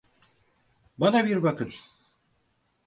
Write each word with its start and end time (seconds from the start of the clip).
Bana 0.97 1.25
bir 1.25 1.43
bakın. 1.43 1.73